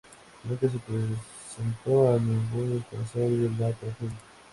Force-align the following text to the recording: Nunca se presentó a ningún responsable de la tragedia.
Nunca 0.45 0.67
se 0.67 0.79
presentó 0.79 2.11
a 2.11 2.17
ningún 2.17 2.79
responsable 2.89 3.49
de 3.49 3.49
la 3.51 3.71
tragedia. 3.71 4.17